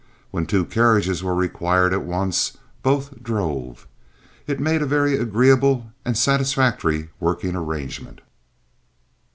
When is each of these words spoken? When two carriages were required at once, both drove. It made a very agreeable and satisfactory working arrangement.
When 0.31 0.47
two 0.47 0.65
carriages 0.65 1.21
were 1.23 1.35
required 1.35 1.93
at 1.93 2.01
once, 2.03 2.57
both 2.81 3.21
drove. 3.21 3.85
It 4.47 4.59
made 4.59 4.81
a 4.81 4.87
very 4.87 5.15
agreeable 5.15 5.91
and 6.03 6.17
satisfactory 6.17 7.09
working 7.19 7.55
arrangement. 7.55 8.21